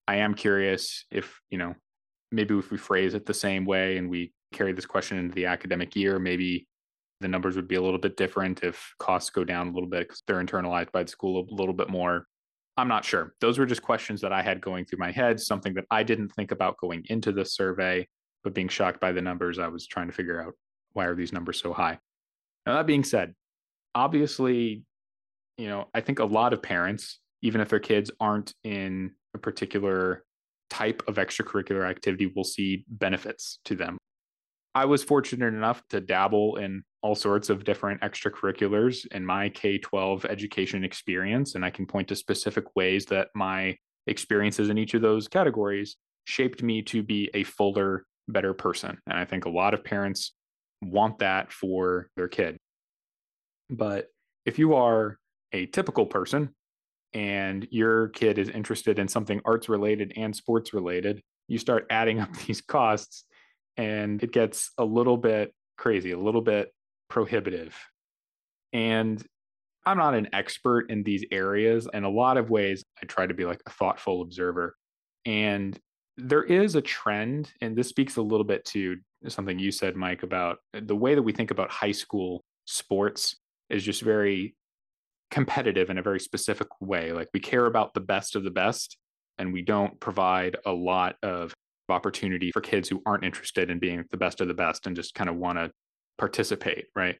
[0.06, 1.74] I am curious if, you know,
[2.30, 5.46] maybe if we phrase it the same way and we carry this question into the
[5.46, 6.66] academic year, maybe
[7.24, 10.06] the numbers would be a little bit different if costs go down a little bit
[10.06, 12.26] because they're internalized by the school a little bit more.
[12.76, 13.34] I'm not sure.
[13.40, 16.28] Those were just questions that I had going through my head, something that I didn't
[16.30, 18.06] think about going into the survey,
[18.42, 20.52] but being shocked by the numbers, I was trying to figure out
[20.92, 21.98] why are these numbers so high.
[22.66, 23.34] Now, that being said,
[23.94, 24.84] obviously,
[25.56, 29.38] you know, I think a lot of parents, even if their kids aren't in a
[29.38, 30.24] particular
[30.68, 33.96] type of extracurricular activity, will see benefits to them.
[34.74, 39.76] I was fortunate enough to dabble in all sorts of different extracurriculars in my K
[39.76, 41.54] 12 education experience.
[41.54, 43.76] And I can point to specific ways that my
[44.06, 48.96] experiences in each of those categories shaped me to be a fuller, better person.
[49.06, 50.32] And I think a lot of parents
[50.80, 52.56] want that for their kid.
[53.68, 54.06] But
[54.46, 55.18] if you are
[55.52, 56.54] a typical person
[57.12, 62.20] and your kid is interested in something arts related and sports related, you start adding
[62.20, 63.24] up these costs
[63.76, 66.73] and it gets a little bit crazy, a little bit
[67.08, 67.76] prohibitive.
[68.72, 69.24] And
[69.86, 71.88] I'm not an expert in these areas.
[71.92, 74.74] In a lot of ways, I try to be like a thoughtful observer.
[75.26, 75.78] And
[76.16, 78.96] there is a trend, and this speaks a little bit to
[79.28, 83.36] something you said, Mike, about uh, the way that we think about high school sports
[83.70, 84.54] is just very
[85.30, 87.12] competitive in a very specific way.
[87.12, 88.96] Like we care about the best of the best,
[89.38, 91.52] and we don't provide a lot of
[91.88, 95.14] opportunity for kids who aren't interested in being the best of the best and just
[95.14, 95.70] kind of want to
[96.18, 97.16] participate, right?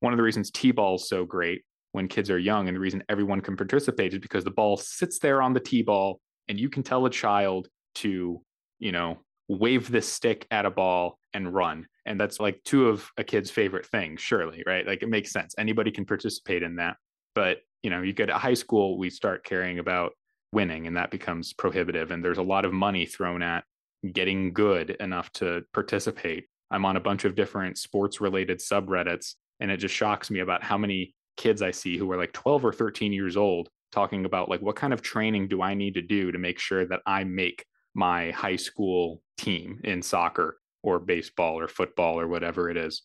[0.00, 1.62] One of the reasons T ball is so great
[1.92, 5.18] when kids are young and the reason everyone can participate is because the ball sits
[5.18, 8.42] there on the T ball and you can tell a child to,
[8.78, 11.86] you know, wave this stick at a ball and run.
[12.06, 14.86] And that's like two of a kid's favorite things, surely, right?
[14.86, 15.54] Like it makes sense.
[15.58, 16.96] Anybody can participate in that.
[17.34, 20.12] But, you know, you get to high school, we start caring about
[20.52, 22.10] winning and that becomes prohibitive.
[22.10, 23.64] And there's a lot of money thrown at
[24.12, 26.46] getting good enough to participate.
[26.74, 30.64] I'm on a bunch of different sports related subreddits, and it just shocks me about
[30.64, 34.48] how many kids I see who are like 12 or 13 years old talking about
[34.48, 37.22] like what kind of training do I need to do to make sure that I
[37.22, 37.64] make
[37.94, 43.02] my high school team in soccer or baseball or football or whatever it is.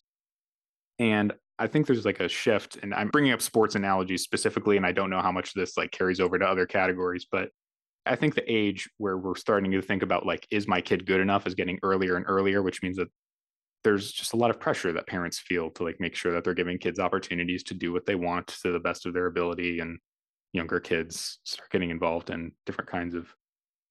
[0.98, 4.86] And I think there's like a shift, and I'm bringing up sports analogies specifically, and
[4.86, 7.50] I don't know how much this like carries over to other categories, but
[8.08, 11.22] I think the age where we're starting to think about like, is my kid good
[11.22, 13.10] enough is getting earlier and earlier, which means that
[13.84, 16.54] there's just a lot of pressure that parents feel to like make sure that they're
[16.54, 19.80] giving kids opportunities to do what they want to the best of their ability.
[19.80, 20.00] And
[20.54, 23.34] younger kids start getting involved in different kinds of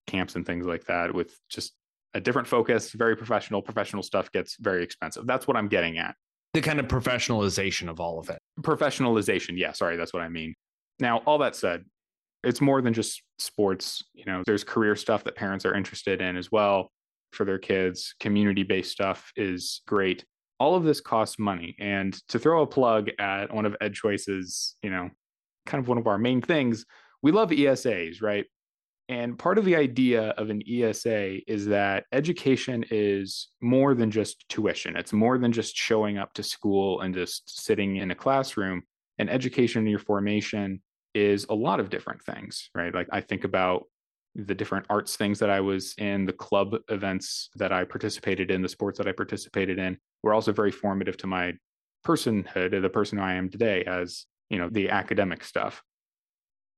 [0.07, 1.73] camps and things like that with just
[2.13, 3.61] a different focus, very professional.
[3.61, 5.25] Professional stuff gets very expensive.
[5.25, 6.15] That's what I'm getting at.
[6.53, 8.39] The kind of professionalization of all of it.
[8.61, 9.57] Professionalization.
[9.57, 10.55] Yeah, sorry, that's what I mean.
[10.99, 11.85] Now, all that said,
[12.43, 14.03] it's more than just sports.
[14.13, 16.91] You know, there's career stuff that parents are interested in as well
[17.31, 18.15] for their kids.
[18.19, 20.25] Community based stuff is great.
[20.59, 21.75] All of this costs money.
[21.79, 25.09] And to throw a plug at one of EdChoice's, you know,
[25.65, 26.85] kind of one of our main things,
[27.21, 28.45] we love ESAs, right?
[29.09, 34.47] And part of the idea of an ESA is that education is more than just
[34.49, 34.95] tuition.
[34.95, 38.83] It's more than just showing up to school and just sitting in a classroom.
[39.17, 40.81] And education in your formation
[41.15, 42.93] is a lot of different things, right?
[42.93, 43.85] Like I think about
[44.35, 48.61] the different arts things that I was in, the club events that I participated in,
[48.61, 51.53] the sports that I participated in were also very formative to my
[52.05, 55.81] personhood, the person who I am today, as you know, the academic stuff.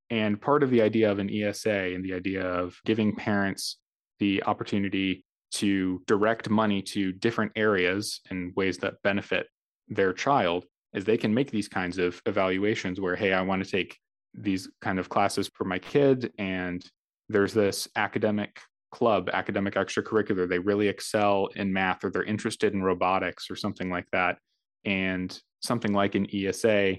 [0.09, 3.77] And part of the idea of an ESA and the idea of giving parents
[4.19, 9.47] the opportunity to direct money to different areas in ways that benefit
[9.87, 13.69] their child is they can make these kinds of evaluations where, hey, I want to
[13.69, 13.97] take
[14.33, 16.83] these kind of classes for my kid and
[17.31, 18.59] there's this academic
[18.91, 20.47] club academic extracurricular.
[20.47, 24.37] They really excel in math or they're interested in robotics or something like that.
[24.85, 26.95] And something like an esa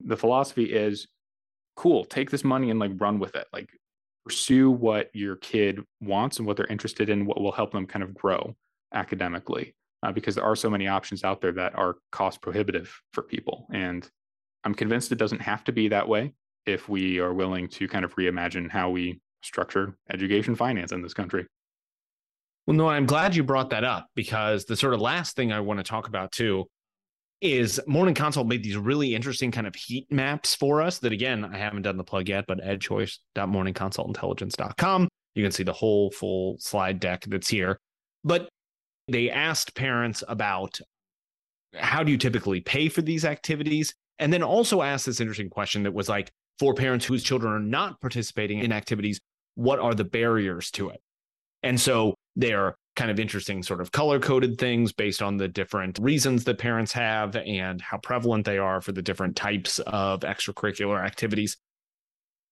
[0.00, 1.08] the philosophy is
[1.74, 3.46] cool take this money and like run with it.
[3.52, 3.68] Like
[4.24, 8.02] pursue what your kid wants and what they're interested in what will help them kind
[8.02, 8.54] of grow
[8.94, 9.74] academically.
[10.04, 13.66] Uh, because there are so many options out there that are cost prohibitive for people.
[13.72, 14.08] And
[14.64, 16.32] i'm convinced it doesn't have to be that way
[16.66, 21.14] if we are willing to kind of reimagine how we structure education finance in this
[21.14, 21.46] country.
[22.66, 25.60] Well, no, I'm glad you brought that up because the sort of last thing I
[25.60, 26.66] want to talk about too
[27.40, 31.42] is Morning Consult made these really interesting kind of heat maps for us that again,
[31.44, 35.08] I haven't done the plug yet, but edchoice.morningconsultintelligence.com.
[35.34, 37.80] You can see the whole full slide deck that's here.
[38.24, 38.50] But
[39.06, 40.78] they asked parents about
[41.74, 43.94] how do you typically pay for these activities?
[44.18, 47.60] And then also asked this interesting question that was like, for parents whose children are
[47.60, 49.20] not participating in activities,
[49.58, 51.00] what are the barriers to it?
[51.64, 55.98] And so they're kind of interesting sort of color coded things based on the different
[56.00, 61.04] reasons that parents have and how prevalent they are for the different types of extracurricular
[61.04, 61.56] activities.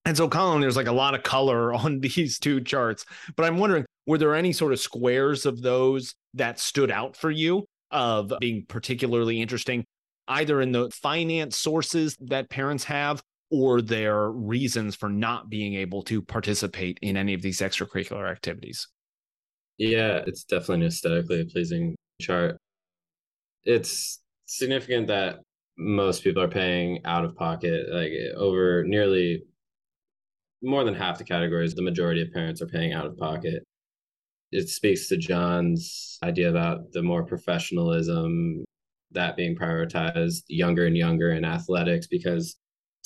[0.05, 3.05] And so, Colin, there's like a lot of color on these two charts,
[3.37, 7.31] but I'm wondering, were there any sort of squares of those that stood out for
[7.31, 9.85] you of being particularly interesting,
[10.27, 16.03] either in the finance sources that parents have or their reasons for not being able
[16.03, 18.89] to participate in any of these extracurricular activities.
[19.79, 22.57] Yeah, it's definitely an aesthetically pleasing chart.
[23.65, 25.41] It's significant that
[25.77, 29.43] most people are paying out of pocket, like over nearly
[30.63, 33.63] more than half the categories, the majority of parents are paying out of pocket.
[34.53, 38.65] It speaks to John's idea about the more professionalism
[39.13, 42.57] that being prioritized younger and younger in athletics because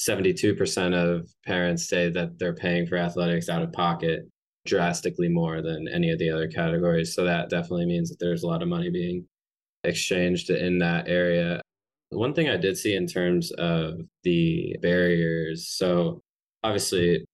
[0.08, 4.22] 72% of parents say that they're paying for athletics out of pocket
[4.66, 7.14] drastically more than any of the other categories.
[7.14, 9.26] So that definitely means that there's a lot of money being
[9.84, 11.60] exchanged in that area.
[12.10, 16.22] One thing I did see in terms of the barriers, so
[16.64, 17.24] obviously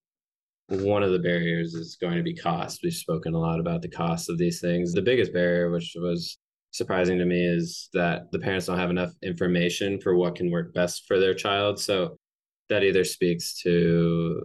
[0.67, 2.81] one of the barriers is going to be cost.
[2.83, 4.93] We've spoken a lot about the cost of these things.
[4.93, 6.37] The biggest barrier, which was
[6.71, 10.73] surprising to me, is that the parents don't have enough information for what can work
[10.73, 11.79] best for their child.
[11.79, 12.17] So
[12.69, 14.41] that either speaks to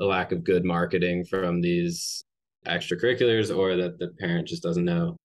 [0.00, 2.22] a lack of good marketing from these
[2.66, 5.16] extracurriculars or that the parent just doesn't know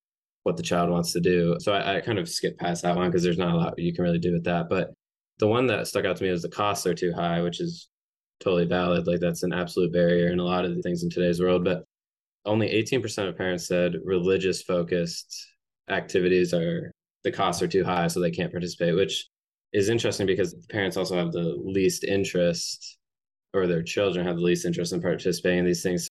[0.43, 1.57] what the child wants to do.
[1.59, 3.93] So I, I kind of skip past that one because there's not a lot you
[3.93, 4.69] can really do with that.
[4.69, 4.93] But
[5.39, 7.89] the one that stuck out to me is the costs are too high, which is
[8.39, 9.07] totally valid.
[9.07, 11.63] Like that's an absolute barrier in a lot of the things in today's world.
[11.63, 11.83] But
[12.45, 15.35] only 18% of parents said religious focused
[15.89, 16.91] activities are
[17.23, 19.27] the costs are too high, so they can't participate, which
[19.77, 22.97] is interesting because parents also have the least interest
[23.53, 26.07] or their children have the least interest in participating in these things.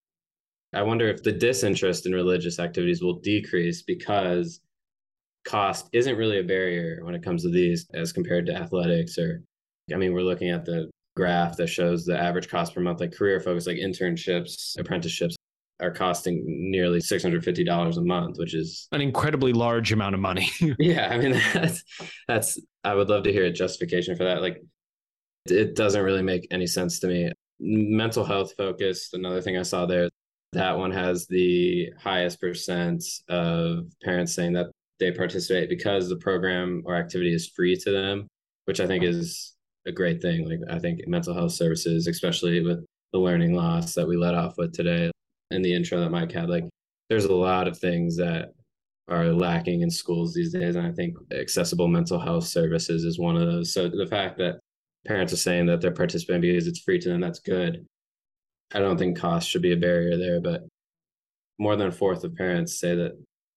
[0.73, 4.61] I wonder if the disinterest in religious activities will decrease because
[5.45, 9.43] cost isn't really a barrier when it comes to these as compared to athletics or
[9.93, 13.13] I mean we're looking at the graph that shows the average cost per month, like
[13.13, 15.37] career focus, like internships, apprenticeships
[15.81, 20.49] are costing nearly $650 a month, which is an incredibly large amount of money.
[20.79, 21.09] yeah.
[21.11, 21.83] I mean, that's,
[22.29, 24.41] that's, I would love to hear a justification for that.
[24.41, 24.63] Like,
[25.47, 27.33] it doesn't really make any sense to me.
[27.59, 30.09] Mental health focused, another thing I saw there,
[30.53, 34.67] that one has the highest percent of parents saying that
[35.01, 38.29] they participate because the program or activity is free to them,
[38.67, 39.55] which I think is
[39.87, 40.49] a great thing.
[40.49, 44.59] Like I think mental health services, especially with the learning loss that we let off
[44.59, 45.11] with today
[45.51, 46.65] in the intro that Mike had, like
[47.11, 48.53] there's a lot of things that
[49.09, 50.77] are lacking in schools these days.
[50.77, 53.73] And I think accessible mental health services is one of those.
[53.73, 54.59] So the fact that
[55.07, 57.87] parents are saying that they're participating because it's free to them, that's good.
[58.75, 60.63] I don't think cost should be a barrier there, but
[61.59, 63.13] more than a fourth of parents say that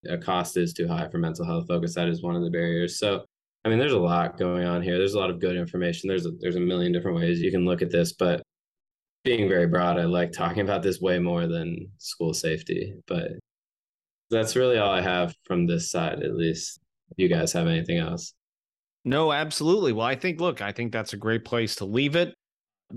[0.08, 1.96] a cost is too high for mental health focus.
[1.96, 3.00] That is one of the barriers.
[3.00, 3.26] So
[3.66, 4.98] I mean, there's a lot going on here.
[4.98, 6.08] There's a lot of good information.
[6.08, 8.42] There's a, there's a million different ways you can look at this, but
[9.26, 12.94] being very broad, I like talking about this way more than school safety.
[13.06, 13.32] But
[14.30, 16.80] that's really all I have from this side, at least.
[17.12, 18.34] If you guys have anything else?
[19.06, 19.94] No, absolutely.
[19.94, 22.36] Well, I think, look, I think that's a great place to leave it.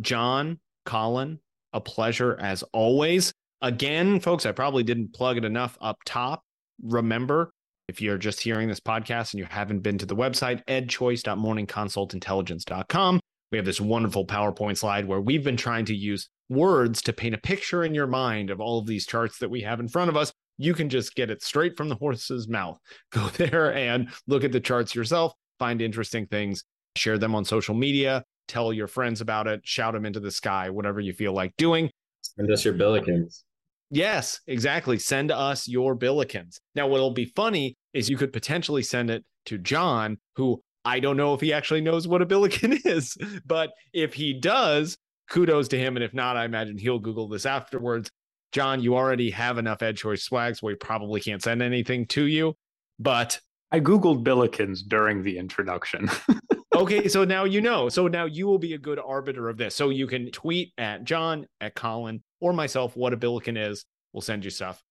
[0.01, 1.39] John, Colin,
[1.73, 3.33] a pleasure as always.
[3.63, 6.43] Again, folks, I probably didn't plug it enough up top.
[6.83, 7.53] Remember,
[7.89, 13.21] if you're just hearing this podcast and you haven't been to the website, edchoice.morningconsultintelligence.com,
[13.53, 17.35] we have this wonderful PowerPoint slide where we've been trying to use words to paint
[17.35, 20.09] a picture in your mind of all of these charts that we have in front
[20.09, 20.33] of us.
[20.63, 22.79] You can just get it straight from the horse's mouth.
[23.13, 26.65] Go there and look at the charts yourself, find interesting things,
[26.97, 30.71] share them on social media, tell your friends about it, shout them into the sky,
[30.71, 31.91] whatever you feel like doing.
[32.21, 33.43] Send us your billikens.
[33.91, 34.99] Yes, exactly.
[34.99, 36.59] Send us your billikens.
[36.75, 41.17] Now, what'll be funny is you could potentially send it to John, who I don't
[41.17, 44.97] know if he actually knows what a billiken is, but if he does,
[45.29, 45.97] kudos to him.
[45.97, 48.11] And if not, I imagine he'll Google this afterwards.
[48.53, 52.55] John, you already have enough EdChoice swag, so we probably can't send anything to you.
[52.99, 53.41] But
[53.71, 56.11] I Googled billikens during the introduction.
[56.75, 57.89] okay, so now you know.
[57.89, 59.75] So now you will be a good arbiter of this.
[59.75, 63.87] So you can tweet at John, at Colin, or myself what a billiken is.
[64.13, 64.83] We'll send you stuff.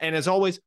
[0.00, 0.58] And as always,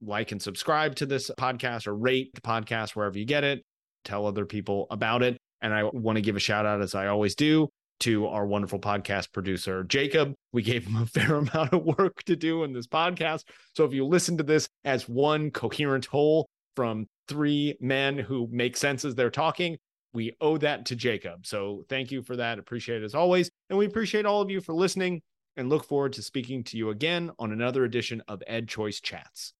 [0.00, 3.62] like and subscribe to this podcast or rate the podcast wherever you get it.
[4.04, 5.36] Tell other people about it.
[5.60, 7.68] And I want to give a shout out, as I always do,
[8.02, 10.34] to our wonderful podcast producer, Jacob.
[10.52, 13.44] We gave him a fair amount of work to do in this podcast.
[13.76, 18.76] So if you listen to this as one coherent whole from three men who make
[18.76, 19.78] sense as they're talking,
[20.12, 21.46] we owe that to Jacob.
[21.46, 22.58] So thank you for that.
[22.58, 23.50] Appreciate it as always.
[23.70, 25.22] And we appreciate all of you for listening
[25.56, 29.54] and look forward to speaking to you again on another edition of EdChoice Chats.